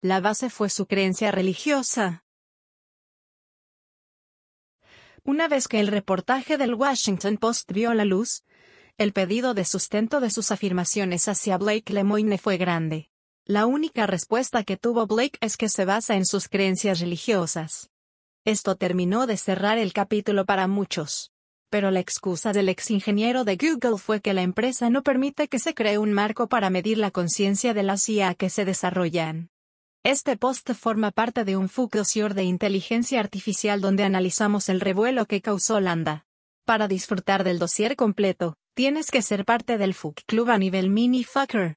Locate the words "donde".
33.82-34.04